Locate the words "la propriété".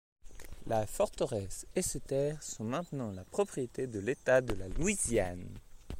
3.11-3.85